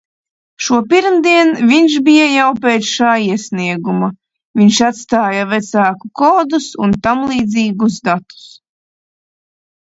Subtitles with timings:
[0.67, 4.09] Šopirmdien viņš bija jau pēc šā iesnieguma,
[4.61, 8.51] viņš atstāja vecāku kodus un tamlīdzīgus datus.